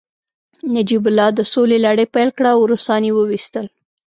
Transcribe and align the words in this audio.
نجیب 0.75 1.03
الله 1.09 1.27
د 1.33 1.39
سولې 1.53 1.77
لړۍ 1.85 2.07
پیل 2.15 2.29
کړه 2.37 2.49
او 2.55 2.61
روسان 2.71 3.01
يې 3.07 3.11
وويستل 3.15 3.65